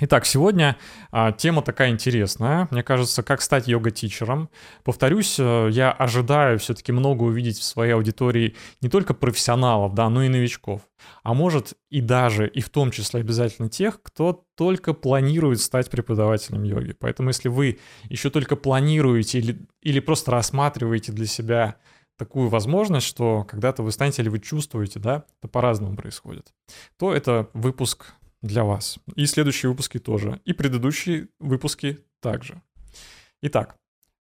Итак, 0.02 0.24
сегодня 0.24 0.78
а, 1.10 1.30
тема 1.30 1.60
такая 1.60 1.90
интересная. 1.90 2.68
Мне 2.70 2.82
кажется, 2.82 3.22
как 3.22 3.42
стать 3.42 3.68
йога-тичером. 3.68 4.48
Повторюсь, 4.82 5.36
э, 5.38 5.68
я 5.70 5.92
ожидаю 5.92 6.58
все-таки 6.58 6.90
много 6.90 7.24
увидеть 7.24 7.58
в 7.58 7.64
своей 7.64 7.92
аудитории 7.92 8.56
не 8.80 8.88
только 8.88 9.12
профессионалов, 9.12 9.92
да, 9.92 10.08
но 10.08 10.22
и 10.22 10.30
новичков. 10.30 10.80
А 11.22 11.34
может 11.34 11.74
и 11.90 12.00
даже, 12.00 12.48
и 12.48 12.62
в 12.62 12.70
том 12.70 12.90
числе 12.92 13.20
обязательно 13.20 13.68
тех, 13.68 14.00
кто 14.02 14.46
только 14.56 14.94
планирует 14.94 15.60
стать 15.60 15.90
преподавателем 15.90 16.62
йоги. 16.62 16.92
Поэтому 16.92 17.28
если 17.28 17.50
вы 17.50 17.78
еще 18.08 18.30
только 18.30 18.56
планируете 18.56 19.38
или, 19.38 19.66
или 19.82 20.00
просто 20.00 20.30
рассматриваете 20.30 21.12
для 21.12 21.26
себя 21.26 21.76
такую 22.16 22.48
возможность, 22.48 23.06
что 23.06 23.44
когда-то 23.44 23.82
вы 23.82 23.92
станете 23.92 24.22
или 24.22 24.30
вы 24.30 24.40
чувствуете, 24.40 24.98
да, 24.98 25.24
это 25.40 25.48
по-разному 25.48 25.96
происходит, 25.96 26.54
то 26.98 27.14
это 27.14 27.48
выпуск 27.54 28.14
для 28.42 28.64
вас. 28.64 28.98
И 29.16 29.26
следующие 29.26 29.70
выпуски 29.70 29.98
тоже. 29.98 30.40
И 30.44 30.52
предыдущие 30.52 31.28
выпуски 31.38 31.98
также. 32.20 32.62
Итак, 33.42 33.76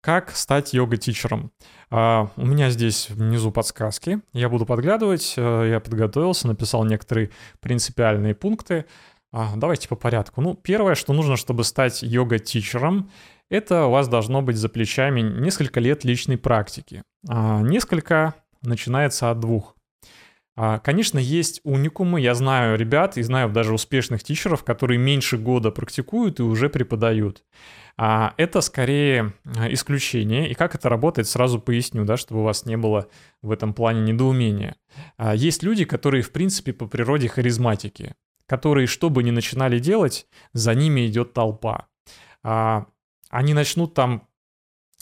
как 0.02 0.32
стать 0.36 0.74
йога-тичером? 0.74 1.52
Uh, 1.90 2.28
у 2.36 2.46
меня 2.46 2.70
здесь 2.72 3.10
внизу 3.10 3.52
подсказки. 3.52 4.20
Я 4.34 4.50
буду 4.50 4.66
подглядывать. 4.66 5.36
Uh, 5.38 5.70
я 5.70 5.80
подготовился, 5.80 6.48
написал 6.48 6.84
некоторые 6.84 7.30
принципиальные 7.62 8.36
пункты. 8.36 8.86
Uh, 9.34 9.56
давайте 9.56 9.88
по 9.88 9.96
порядку. 9.96 10.42
Ну, 10.42 10.56
первое, 10.56 10.96
что 10.96 11.14
нужно, 11.14 11.38
чтобы 11.38 11.64
стать 11.64 12.04
йога-тичером, 12.04 13.10
это 13.50 13.86
у 13.86 13.92
вас 13.92 14.10
должно 14.10 14.42
быть 14.42 14.58
за 14.58 14.68
плечами 14.68 15.22
несколько 15.22 15.80
лет 15.80 16.04
личной 16.04 16.38
практики. 16.38 17.04
Несколько 17.24 18.34
начинается 18.62 19.30
от 19.30 19.40
двух. 19.40 19.76
А, 20.56 20.80
конечно, 20.80 21.18
есть 21.18 21.62
уникумы. 21.64 22.22
Я 22.22 22.36
знаю 22.36 22.78
ребят 22.78 23.18
и 23.18 23.24
знаю 23.24 23.50
даже 23.52 23.74
успешных 23.74 24.24
тичеров, 24.24 24.64
которые 24.64 25.00
меньше 25.00 25.38
года 25.38 25.72
практикуют 25.72 26.40
и 26.40 26.44
уже 26.44 26.70
преподают. 26.70 27.44
А, 27.98 28.34
это 28.38 28.62
скорее 28.62 29.34
а, 29.46 29.72
исключение. 29.74 30.50
И 30.52 30.54
как 30.54 30.76
это 30.76 30.90
работает, 30.90 31.28
сразу 31.28 31.60
поясню, 31.60 32.06
да, 32.06 32.18
чтобы 32.18 32.42
у 32.42 32.44
вас 32.44 32.66
не 32.66 32.78
было 32.78 33.08
в 33.42 33.52
этом 33.52 33.74
плане 33.74 34.02
недоумения. 34.02 34.76
Есть 35.34 35.64
люди, 35.64 35.86
которые, 35.86 36.22
в 36.22 36.32
принципе, 36.32 36.72
по 36.72 36.88
природе 36.88 37.28
харизматики, 37.28 38.14
которые, 38.46 38.86
что 38.86 39.10
бы 39.10 39.24
ни 39.24 39.32
начинали 39.32 39.80
делать, 39.80 40.28
за 40.54 40.76
ними 40.76 41.08
идет 41.08 41.34
толпа. 41.34 41.88
Они 42.44 43.54
начнут 43.54 43.96
там 43.96 44.28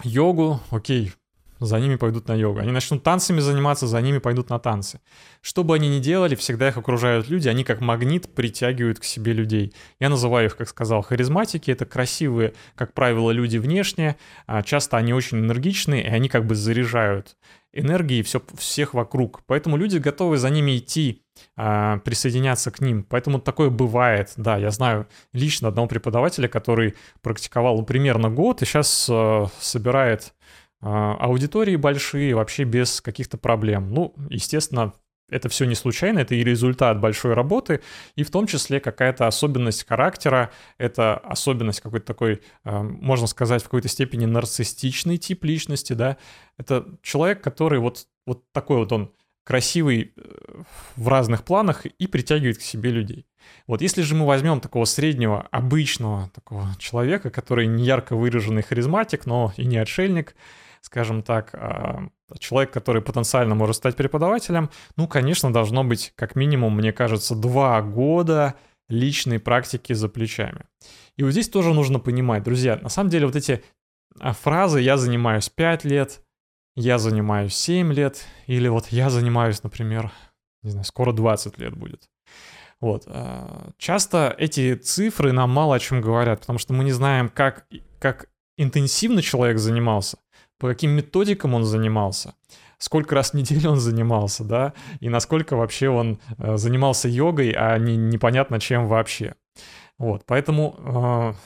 йогу, 0.03 0.61
окей, 0.69 1.11
за 1.61 1.79
ними 1.79 1.95
пойдут 1.95 2.27
на 2.27 2.35
йогу. 2.35 2.59
Они 2.59 2.71
начнут 2.71 3.03
танцами 3.03 3.39
заниматься, 3.39 3.87
за 3.87 4.01
ними 4.01 4.17
пойдут 4.17 4.49
на 4.49 4.59
танцы. 4.59 4.99
Что 5.41 5.63
бы 5.63 5.75
они 5.75 5.89
ни 5.89 5.99
делали, 5.99 6.35
всегда 6.35 6.69
их 6.69 6.77
окружают 6.77 7.29
люди, 7.29 7.47
они 7.47 7.63
как 7.63 7.81
магнит 7.81 8.33
притягивают 8.33 8.99
к 8.99 9.03
себе 9.03 9.33
людей. 9.33 9.73
Я 9.99 10.09
называю 10.09 10.47
их, 10.47 10.57
как 10.57 10.67
сказал, 10.67 11.01
харизматики. 11.03 11.69
Это 11.71 11.85
красивые, 11.85 12.53
как 12.75 12.93
правило, 12.93 13.31
люди 13.31 13.57
внешне. 13.57 14.17
А 14.47 14.63
часто 14.63 14.97
они 14.97 15.13
очень 15.13 15.39
энергичные, 15.39 16.03
и 16.03 16.07
они 16.07 16.29
как 16.29 16.45
бы 16.45 16.55
заряжают 16.55 17.37
энергией 17.73 18.23
все, 18.23 18.41
всех 18.57 18.93
вокруг. 18.93 19.43
Поэтому 19.45 19.77
люди 19.77 19.97
готовы 19.97 20.37
за 20.37 20.49
ними 20.49 20.77
идти, 20.77 21.23
а, 21.55 21.97
присоединяться 21.99 22.71
к 22.71 22.81
ним. 22.81 23.03
Поэтому 23.03 23.39
такое 23.39 23.69
бывает. 23.69 24.33
Да, 24.35 24.57
я 24.57 24.71
знаю 24.71 25.07
лично 25.33 25.69
одного 25.69 25.87
преподавателя, 25.87 26.47
который 26.47 26.95
практиковал 27.21 27.81
примерно 27.83 28.29
год 28.29 28.61
и 28.61 28.65
сейчас 28.65 29.07
э, 29.09 29.45
собирает 29.59 30.33
аудитории 30.81 31.75
большие, 31.75 32.35
вообще 32.35 32.63
без 32.63 33.01
каких-то 33.01 33.37
проблем. 33.37 33.93
Ну, 33.93 34.15
естественно, 34.29 34.93
это 35.31 35.47
все 35.47 35.65
не 35.65 35.75
случайно, 35.75 36.19
это 36.19 36.35
и 36.35 36.43
результат 36.43 36.99
большой 36.99 37.33
работы, 37.33 37.81
и 38.15 38.23
в 38.23 38.29
том 38.29 38.47
числе 38.47 38.79
какая-то 38.79 39.27
особенность 39.27 39.87
характера, 39.87 40.51
это 40.77 41.15
особенность 41.15 41.79
какой-то 41.79 42.05
такой, 42.05 42.41
а, 42.63 42.83
можно 42.83 43.27
сказать, 43.27 43.61
в 43.61 43.65
какой-то 43.65 43.87
степени 43.87 44.25
нарциссичный 44.25 45.17
тип 45.17 45.45
личности, 45.45 45.93
да. 45.93 46.17
Это 46.57 46.85
человек, 47.01 47.41
который 47.41 47.79
вот, 47.79 48.07
вот 48.27 48.43
такой 48.51 48.77
вот 48.77 48.91
он 48.91 49.13
красивый 49.43 50.13
э, 50.15 50.63
в 50.95 51.07
разных 51.07 51.43
планах 51.43 51.85
и 51.85 52.07
притягивает 52.07 52.59
к 52.59 52.61
себе 52.61 52.91
людей. 52.91 53.25
Вот 53.65 53.81
если 53.81 54.03
же 54.03 54.13
мы 54.13 54.27
возьмем 54.27 54.59
такого 54.59 54.85
среднего, 54.85 55.47
обычного 55.51 56.29
такого 56.29 56.67
человека, 56.77 57.31
который 57.31 57.65
не 57.67 57.83
ярко 57.83 58.15
выраженный 58.15 58.61
харизматик, 58.61 59.25
но 59.25 59.53
и 59.57 59.65
не 59.65 59.77
отшельник, 59.77 60.35
скажем 60.81 61.21
так, 61.21 61.51
а, 61.53 62.07
человек, 62.39 62.71
который 62.71 63.01
потенциально 63.01 63.55
может 63.55 63.77
стать 63.77 63.95
преподавателем, 63.95 64.69
ну, 64.97 65.07
конечно, 65.07 65.53
должно 65.53 65.83
быть 65.83 66.11
как 66.15 66.35
минимум, 66.35 66.75
мне 66.75 66.91
кажется, 66.91 67.35
два 67.35 67.81
года 67.81 68.55
личной 68.89 69.39
практики 69.39 69.93
за 69.93 70.09
плечами. 70.09 70.65
И 71.15 71.23
вот 71.23 71.31
здесь 71.31 71.49
тоже 71.49 71.73
нужно 71.73 71.99
понимать, 71.99 72.43
друзья, 72.43 72.77
на 72.81 72.89
самом 72.89 73.09
деле 73.09 73.27
вот 73.27 73.35
эти 73.35 73.63
а, 74.19 74.33
фразы 74.33 74.81
«я 74.81 74.97
занимаюсь 74.97 75.49
5 75.49 75.85
лет», 75.85 76.21
«я 76.75 76.97
занимаюсь 76.97 77.53
7 77.55 77.93
лет» 77.93 78.25
или 78.47 78.67
вот 78.67 78.87
«я 78.87 79.09
занимаюсь, 79.09 79.63
например, 79.63 80.11
не 80.63 80.71
знаю, 80.71 80.85
скоро 80.85 81.13
20 81.13 81.57
лет 81.59 81.75
будет». 81.75 82.09
Вот. 82.79 83.03
А, 83.05 83.69
часто 83.77 84.35
эти 84.37 84.73
цифры 84.73 85.31
нам 85.31 85.51
мало 85.51 85.75
о 85.75 85.79
чем 85.79 86.01
говорят, 86.01 86.41
потому 86.41 86.57
что 86.57 86.73
мы 86.73 86.83
не 86.83 86.91
знаем, 86.91 87.29
как, 87.29 87.67
как 87.99 88.29
интенсивно 88.57 89.21
человек 89.21 89.59
занимался 89.59 90.17
по 90.61 90.67
каким 90.67 90.91
методикам 90.91 91.55
он 91.55 91.63
занимался, 91.63 92.35
сколько 92.77 93.15
раз 93.15 93.31
в 93.31 93.33
неделю 93.33 93.71
он 93.71 93.79
занимался, 93.79 94.43
да, 94.43 94.73
и 94.99 95.09
насколько 95.09 95.55
вообще 95.55 95.89
он 95.89 96.19
э, 96.37 96.57
занимался 96.57 97.09
йогой, 97.09 97.49
а 97.57 97.79
не 97.79 97.97
непонятно 97.97 98.59
чем 98.59 98.87
вообще. 98.87 99.33
Вот, 99.97 100.23
поэтому, 100.27 100.75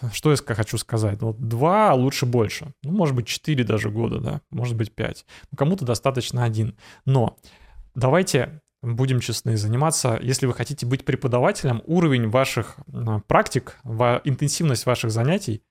э, 0.02 0.10
что 0.12 0.32
я 0.32 0.38
хочу 0.38 0.78
сказать, 0.78 1.22
вот 1.22 1.40
два, 1.40 1.92
а 1.92 1.94
лучше 1.94 2.26
больше, 2.26 2.74
ну, 2.84 2.92
может 2.92 3.16
быть, 3.16 3.26
четыре 3.26 3.64
даже 3.64 3.90
года, 3.90 4.20
да, 4.20 4.42
может 4.50 4.76
быть, 4.76 4.94
пять, 4.94 5.26
ну, 5.50 5.56
кому-то 5.58 5.86
достаточно 5.86 6.44
один, 6.44 6.78
но 7.06 7.38
давайте 7.96 8.60
будем 8.82 9.22
честны, 9.22 9.56
заниматься, 9.56 10.20
если 10.22 10.46
вы 10.46 10.54
хотите 10.54 10.86
быть 10.86 11.06
преподавателем, 11.06 11.82
уровень 11.86 12.30
ваших 12.30 12.76
э, 12.92 13.22
практик, 13.28 13.78
интенсивность 14.26 14.86
ваших 14.86 15.10
занятий 15.10 15.64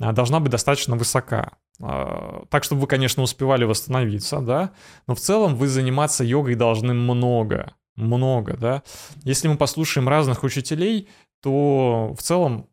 должна 0.00 0.40
быть 0.40 0.50
достаточно 0.50 0.96
высока. 0.96 1.52
А, 1.80 2.44
так, 2.50 2.64
чтобы 2.64 2.82
вы, 2.82 2.86
конечно, 2.86 3.22
успевали 3.22 3.64
восстановиться, 3.64 4.40
да, 4.40 4.72
но 5.06 5.14
в 5.14 5.20
целом 5.20 5.56
вы 5.56 5.68
заниматься 5.68 6.24
йогой 6.24 6.54
должны 6.54 6.94
много, 6.94 7.74
много, 7.96 8.56
да. 8.56 8.82
Если 9.24 9.48
мы 9.48 9.56
послушаем 9.56 10.08
разных 10.08 10.44
учителей, 10.44 11.08
то 11.40 12.14
в 12.16 12.22
целом 12.22 12.68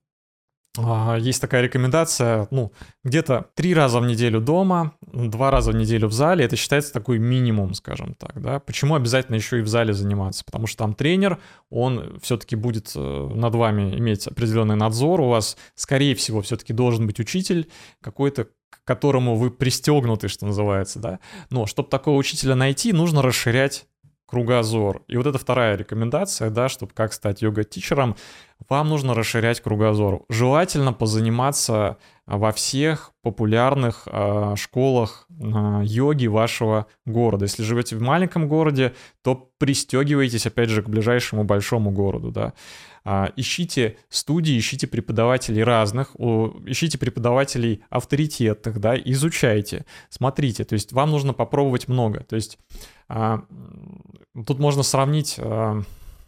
а, 0.78 1.18
есть 1.18 1.42
такая 1.42 1.64
рекомендация, 1.64 2.48
ну, 2.52 2.72
где-то 3.04 3.50
три 3.56 3.74
раза 3.74 4.00
в 4.00 4.06
неделю 4.06 4.40
дома, 4.40 4.94
два 5.02 5.50
раза 5.50 5.72
в 5.72 5.76
неделю 5.76 6.08
в 6.08 6.14
зале, 6.14 6.46
это 6.46 6.56
считается 6.56 6.94
такой 6.94 7.18
минимум, 7.18 7.74
скажем 7.74 8.14
так, 8.14 8.42
да. 8.42 8.60
Почему 8.60 8.96
обязательно 8.96 9.36
еще 9.36 9.60
и 9.60 9.64
в 9.64 9.68
зале 9.68 9.94
заниматься? 9.94 10.46
Потому 10.46 10.68
что 10.68 10.78
там 10.78 10.94
тренер, 10.94 11.40
он 11.70 12.20
все-таки 12.22 12.56
будет 12.56 12.92
э, 12.96 13.00
над 13.34 13.56
вами 13.56 13.98
иметь 13.98 14.28
определенный 14.28 14.76
надзор, 14.76 15.22
у 15.22 15.30
вас, 15.30 15.58
скорее 15.76 16.14
всего, 16.16 16.42
все-таки 16.42 16.72
должен 16.72 17.08
быть 17.08 17.20
учитель, 17.20 17.70
какой-то 18.02 18.48
которому 18.90 19.36
вы 19.36 19.52
пристегнуты, 19.52 20.30
что 20.30 20.48
называется, 20.48 20.98
да. 20.98 21.20
Но 21.52 21.68
чтобы 21.68 21.90
такого 21.90 22.18
учителя 22.18 22.56
найти, 22.56 22.92
нужно 22.92 23.22
расширять 23.22 23.86
кругозор. 24.26 25.04
И 25.08 25.16
вот 25.16 25.28
это 25.28 25.38
вторая 25.38 25.76
рекомендация, 25.76 26.50
да, 26.50 26.70
чтобы 26.70 26.92
как 26.96 27.14
стать 27.14 27.44
йога-тичером, 27.44 28.16
вам 28.68 28.90
нужно 28.90 29.14
расширять 29.14 29.62
кругозор. 29.62 30.24
Желательно 30.28 30.92
позаниматься 30.92 31.98
во 32.26 32.52
всех 32.52 33.12
популярных 33.22 34.08
э, 34.08 34.56
школах 34.56 35.28
э, 35.30 35.82
йоги 35.84 36.26
вашего 36.26 36.88
города. 37.06 37.46
Если 37.46 37.62
живете 37.62 37.96
в 37.96 38.02
маленьком 38.02 38.48
городе, 38.48 38.96
то 39.24 39.52
пристегивайтесь, 39.60 40.48
опять 40.48 40.70
же, 40.70 40.82
к 40.82 40.90
ближайшему 40.90 41.44
большому 41.44 41.92
городу, 41.92 42.32
да. 42.32 42.54
А, 43.12 43.34
ищите 43.36 43.98
студии, 44.10 44.60
ищите 44.60 44.86
преподавателей 44.86 45.64
разных, 45.64 46.16
ищите 46.16 47.00
преподавателей 47.00 47.82
авторитетных, 47.90 48.80
да, 48.80 48.96
изучайте, 48.96 49.88
смотрите. 50.12 50.64
То 50.64 50.74
есть 50.74 50.94
вам 50.94 51.10
нужно 51.10 51.34
попробовать 51.34 51.88
много. 51.88 52.20
То 52.20 52.36
есть 52.36 52.60
а, 53.08 53.46
тут 54.46 54.60
можно 54.60 54.84
сравнить, 54.84 55.38
а, 55.40 55.82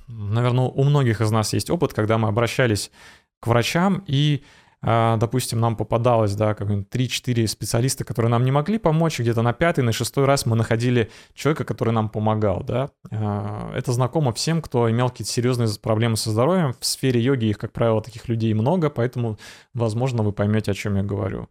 наверное, 0.08 0.70
у 0.70 0.84
многих 0.84 1.22
из 1.22 1.30
нас 1.30 1.54
есть 1.54 1.70
опыт, 1.70 1.94
когда 1.94 2.18
мы 2.18 2.30
обращались 2.30 2.90
к 3.40 3.46
врачам 3.46 4.04
и 4.08 4.44
допустим, 4.84 5.60
нам 5.60 5.76
попадалось, 5.76 6.36
да, 6.36 6.56
как 6.56 6.68
3-4 6.68 7.46
специалиста, 7.48 8.04
которые 8.04 8.32
нам 8.32 8.44
не 8.44 8.52
могли 8.52 8.80
помочь, 8.80 9.20
где-то 9.20 9.44
на 9.44 9.54
пятый, 9.54 9.84
на 9.84 9.92
шестой 9.92 10.26
раз 10.26 10.48
мы 10.48 10.56
находили 10.56 11.12
человека, 11.36 11.66
который 11.66 11.94
нам 11.94 12.10
помогал, 12.10 12.64
да. 12.64 12.90
А, 13.12 13.72
это 13.76 13.94
знакомо 13.94 14.34
всем, 14.34 14.62
кто 14.62 14.90
имел 14.90 15.10
какие-то 15.10 15.32
серьезные 15.32 15.70
проблемы 15.80 16.18
со 16.18 16.32
здоровьем. 16.32 16.74
В 16.80 16.86
сфере 16.86 17.22
йоги 17.22 17.46
их, 17.46 17.60
как 17.60 17.72
правило, 17.72 18.02
таких 18.02 18.28
людей 18.28 18.54
много, 18.56 18.90
поэтому, 18.90 19.38
возможно, 19.76 20.24
вы 20.24 20.32
поймете, 20.32 20.72
о 20.72 20.74
чем 20.74 20.96
я 20.96 21.04
говорю. 21.04 21.48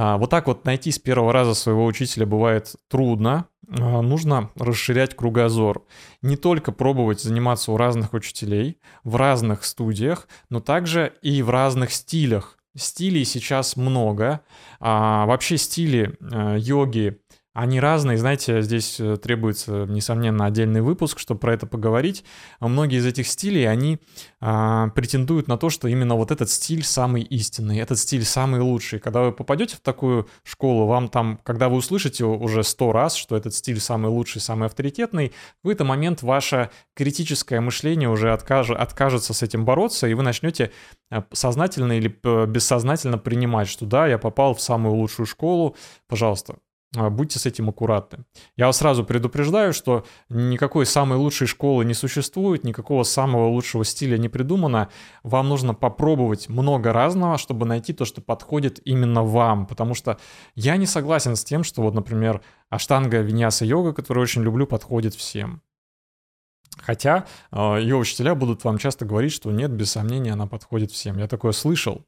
А, 0.00 0.16
вот 0.16 0.30
так 0.30 0.46
вот 0.46 0.64
найти 0.64 0.92
с 0.92 0.98
первого 1.00 1.32
раза 1.32 1.54
своего 1.54 1.84
учителя 1.84 2.24
бывает 2.24 2.76
трудно, 2.86 3.46
нужно 3.66 4.50
расширять 4.54 5.16
кругозор. 5.16 5.84
Не 6.22 6.36
только 6.36 6.70
пробовать 6.70 7.20
заниматься 7.20 7.72
у 7.72 7.76
разных 7.76 8.14
учителей, 8.14 8.78
в 9.02 9.16
разных 9.16 9.64
студиях, 9.64 10.28
но 10.50 10.60
также 10.60 11.14
и 11.20 11.42
в 11.42 11.50
разных 11.50 11.92
стилях. 11.92 12.58
Стилей 12.76 13.24
сейчас 13.24 13.76
много. 13.76 14.40
А, 14.78 15.26
вообще 15.26 15.58
стили 15.58 16.16
э, 16.20 16.58
йоги 16.60 17.20
они 17.58 17.80
разные, 17.80 18.18
знаете, 18.18 18.62
здесь 18.62 19.00
э, 19.00 19.16
требуется, 19.16 19.84
несомненно, 19.86 20.46
отдельный 20.46 20.80
выпуск, 20.80 21.18
чтобы 21.18 21.40
про 21.40 21.54
это 21.54 21.66
поговорить. 21.66 22.24
Многие 22.60 22.98
из 22.98 23.06
этих 23.06 23.26
стилей, 23.26 23.68
они 23.68 23.98
а, 24.40 24.90
претендуют 24.90 25.48
на 25.48 25.58
то, 25.58 25.68
что 25.68 25.88
именно 25.88 26.14
вот 26.14 26.30
этот 26.30 26.50
стиль 26.50 26.84
самый 26.84 27.22
истинный, 27.22 27.78
этот 27.78 27.98
стиль 27.98 28.24
самый 28.24 28.60
лучший. 28.60 29.00
Когда 29.00 29.22
вы 29.22 29.32
попадете 29.32 29.74
в 29.74 29.80
такую 29.80 30.28
школу, 30.44 30.86
вам 30.86 31.08
там, 31.08 31.40
когда 31.42 31.68
вы 31.68 31.78
услышите 31.78 32.24
уже 32.24 32.62
сто 32.62 32.92
раз, 32.92 33.16
что 33.16 33.36
этот 33.36 33.52
стиль 33.52 33.80
самый 33.80 34.08
лучший, 34.08 34.40
самый 34.40 34.66
авторитетный, 34.66 35.32
в 35.64 35.68
этот 35.68 35.84
момент 35.84 36.22
ваше 36.22 36.70
критическое 36.94 37.60
мышление 37.60 38.08
уже 38.08 38.32
откаж, 38.32 38.70
откажется 38.70 39.34
с 39.34 39.42
этим 39.42 39.64
бороться, 39.64 40.06
и 40.06 40.14
вы 40.14 40.22
начнете 40.22 40.70
э, 41.10 41.22
сознательно 41.32 41.98
или 41.98 42.16
э, 42.22 42.46
бессознательно 42.46 43.18
принимать, 43.18 43.66
что 43.66 43.84
да, 43.84 44.06
я 44.06 44.18
попал 44.18 44.54
в 44.54 44.60
самую 44.60 44.94
лучшую 44.94 45.26
школу, 45.26 45.74
пожалуйста, 46.06 46.58
будьте 46.94 47.38
с 47.38 47.46
этим 47.46 47.68
аккуратны. 47.68 48.24
Я 48.56 48.66
вас 48.66 48.78
сразу 48.78 49.04
предупреждаю, 49.04 49.72
что 49.72 50.04
никакой 50.28 50.86
самой 50.86 51.18
лучшей 51.18 51.46
школы 51.46 51.84
не 51.84 51.94
существует, 51.94 52.64
никакого 52.64 53.02
самого 53.02 53.48
лучшего 53.48 53.84
стиля 53.84 54.16
не 54.16 54.28
придумано. 54.28 54.88
Вам 55.22 55.48
нужно 55.48 55.74
попробовать 55.74 56.48
много 56.48 56.92
разного, 56.92 57.36
чтобы 57.36 57.66
найти 57.66 57.92
то, 57.92 58.04
что 58.04 58.22
подходит 58.22 58.80
именно 58.84 59.22
вам. 59.22 59.66
Потому 59.66 59.94
что 59.94 60.18
я 60.54 60.76
не 60.76 60.86
согласен 60.86 61.36
с 61.36 61.44
тем, 61.44 61.62
что 61.62 61.82
вот, 61.82 61.94
например, 61.94 62.40
аштанга 62.70 63.20
виньяса 63.20 63.64
йога, 63.64 63.92
которую 63.92 64.22
очень 64.22 64.42
люблю, 64.42 64.66
подходит 64.66 65.14
всем. 65.14 65.62
Хотя 66.80 67.26
а, 67.50 67.76
ее 67.76 67.96
учителя 67.96 68.34
будут 68.34 68.64
вам 68.64 68.78
часто 68.78 69.04
говорить, 69.04 69.32
что 69.32 69.50
нет, 69.50 69.70
без 69.70 69.90
сомнения, 69.90 70.32
она 70.32 70.46
подходит 70.46 70.90
всем. 70.90 71.18
Я 71.18 71.26
такое 71.26 71.52
слышал. 71.52 72.06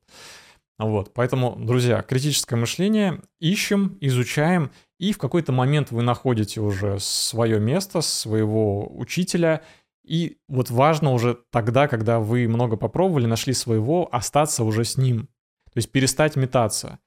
Вот, 0.80 1.12
поэтому, 1.12 1.56
друзья, 1.56 2.00
критическое 2.00 2.56
мышление 2.56 3.20
ищем, 3.38 3.98
изучаем, 4.00 4.70
и 4.98 5.12
в 5.12 5.18
какой-то 5.18 5.52
момент 5.52 5.90
вы 5.90 6.00
находите 6.02 6.62
уже 6.62 6.98
свое 7.00 7.60
место, 7.60 8.00
своего 8.00 8.90
учителя, 8.96 9.62
и 10.02 10.38
вот 10.48 10.70
важно 10.70 11.12
уже 11.12 11.38
тогда, 11.50 11.86
когда 11.86 12.18
вы 12.18 12.48
много 12.48 12.76
попробовали, 12.76 13.26
нашли 13.26 13.52
своего, 13.52 14.08
остаться 14.10 14.64
уже 14.64 14.84
с 14.84 14.96
ним. 14.96 15.28
То 15.66 15.76
есть 15.76 15.92
перестать 15.92 16.34
метаться. 16.36 16.98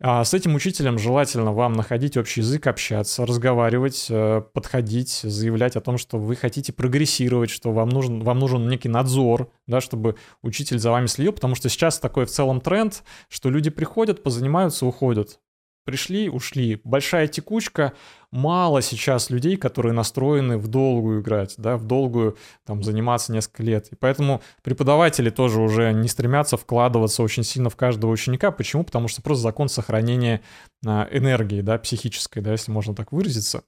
А 0.00 0.24
с 0.24 0.34
этим 0.34 0.54
учителем 0.54 0.98
желательно 0.98 1.52
вам 1.52 1.74
находить 1.74 2.16
общий 2.16 2.40
язык, 2.40 2.66
общаться, 2.66 3.24
разговаривать, 3.24 4.06
э, 4.10 4.42
подходить, 4.52 5.20
заявлять 5.22 5.76
о 5.76 5.80
том, 5.80 5.98
что 5.98 6.18
вы 6.18 6.34
хотите 6.34 6.72
прогрессировать, 6.72 7.50
что 7.50 7.72
вам 7.72 7.90
нужен, 7.90 8.20
вам 8.20 8.40
нужен 8.40 8.68
некий 8.68 8.88
надзор, 8.88 9.52
да, 9.68 9.80
чтобы 9.80 10.16
учитель 10.42 10.78
за 10.78 10.90
вами 10.90 11.06
следил, 11.06 11.32
потому 11.32 11.54
что 11.54 11.68
сейчас 11.68 12.00
такой 12.00 12.26
в 12.26 12.30
целом 12.30 12.60
тренд, 12.60 13.04
что 13.28 13.50
люди 13.50 13.70
приходят, 13.70 14.22
позанимаются, 14.22 14.84
уходят. 14.84 15.38
Пришли, 15.84 16.30
ушли. 16.30 16.80
Большая 16.82 17.28
текучка, 17.28 17.92
мало 18.34 18.82
сейчас 18.82 19.30
людей, 19.30 19.56
которые 19.56 19.92
настроены 19.92 20.58
в 20.58 20.66
долгую 20.66 21.22
играть, 21.22 21.54
да, 21.56 21.76
в 21.76 21.84
долгую 21.84 22.36
там 22.66 22.82
заниматься 22.82 23.32
несколько 23.32 23.62
лет. 23.62 23.88
И 23.92 23.94
поэтому 23.94 24.42
преподаватели 24.64 25.30
тоже 25.30 25.60
уже 25.60 25.92
не 25.92 26.08
стремятся 26.08 26.56
вкладываться 26.56 27.22
очень 27.22 27.44
сильно 27.44 27.70
в 27.70 27.76
каждого 27.76 28.10
ученика. 28.10 28.50
Почему? 28.50 28.82
Потому 28.82 29.06
что 29.06 29.22
просто 29.22 29.44
закон 29.44 29.68
сохранения 29.68 30.40
а, 30.84 31.08
энергии, 31.12 31.60
да, 31.60 31.78
психической, 31.78 32.42
да, 32.42 32.52
если 32.52 32.72
можно 32.72 32.94
так 32.94 33.12
выразиться. 33.12 33.62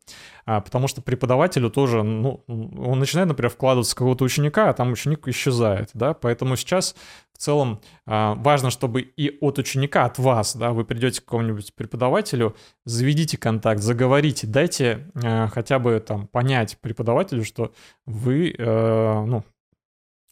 А, 0.44 0.60
потому 0.60 0.88
что 0.88 1.00
преподавателю 1.00 1.70
тоже, 1.70 2.02
ну, 2.02 2.42
он 2.48 2.98
начинает, 2.98 3.28
например, 3.28 3.50
вкладываться 3.50 3.92
в 3.92 3.98
какого-то 3.98 4.24
ученика, 4.24 4.68
а 4.68 4.72
там 4.72 4.92
ученик 4.92 5.26
исчезает, 5.28 5.90
да, 5.94 6.12
поэтому 6.12 6.56
сейчас 6.56 6.94
в 7.32 7.38
целом 7.38 7.80
а, 8.06 8.34
важно, 8.34 8.70
чтобы 8.70 9.02
и 9.02 9.38
от 9.40 9.58
ученика, 9.58 10.04
от 10.04 10.18
вас, 10.18 10.56
да, 10.56 10.72
вы 10.72 10.84
придете 10.84 11.20
к 11.20 11.24
какому-нибудь 11.24 11.74
преподавателю, 11.74 12.56
заведите 12.84 13.36
контакт, 13.38 13.82
заговорите, 13.82 14.46
дайте 14.56 15.10
э, 15.22 15.48
хотя 15.48 15.78
бы 15.78 16.00
там 16.00 16.28
понять 16.28 16.78
преподавателю, 16.80 17.44
что 17.44 17.74
вы, 18.06 18.54
э, 18.56 19.24
ну, 19.26 19.44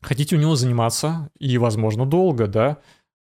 хотите 0.01 0.37
у 0.37 0.39
него 0.39 0.57
заниматься 0.57 1.31
и, 1.39 1.59
возможно, 1.59 2.07
долго, 2.07 2.47
да, 2.47 2.79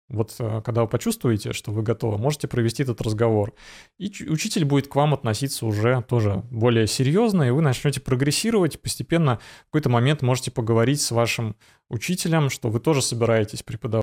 вот 0.08 0.34
э, 0.38 0.62
когда 0.64 0.82
вы 0.82 0.88
почувствуете, 0.88 1.52
что 1.52 1.72
вы 1.72 1.82
готовы, 1.82 2.16
можете 2.16 2.48
провести 2.48 2.82
этот 2.82 3.02
разговор. 3.02 3.52
И 3.98 4.06
учитель 4.28 4.64
будет 4.64 4.88
к 4.88 4.94
вам 4.96 5.12
относиться 5.12 5.66
уже 5.66 6.02
тоже 6.08 6.42
более 6.50 6.86
серьезно, 6.86 7.42
и 7.42 7.50
вы 7.50 7.60
начнете 7.60 8.00
прогрессировать. 8.00 8.80
Постепенно 8.80 9.40
в 9.62 9.64
какой-то 9.66 9.90
момент 9.90 10.22
можете 10.22 10.50
поговорить 10.50 11.02
с 11.02 11.10
вашим 11.10 11.54
учителем, 11.90 12.48
что 12.48 12.70
вы 12.70 12.80
тоже 12.80 13.02
собираетесь 13.02 13.62
преподавать. 13.62 13.92